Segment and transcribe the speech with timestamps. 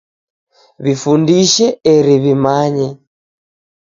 [0.83, 2.87] W'ifundishe eri w'imanye